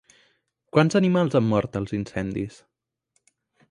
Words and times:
Quants 0.77 0.97
animals 1.01 1.37
han 1.41 1.47
mort 1.51 1.79
als 1.83 1.97
incendis? 2.01 2.61